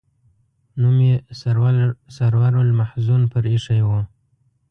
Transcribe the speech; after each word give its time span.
نوم 0.79 0.97
یې 1.07 1.15
سرور 2.19 2.53
المحزون 2.65 3.21
پر 3.31 3.43
ایښی 3.51 3.81
و. 3.85 3.89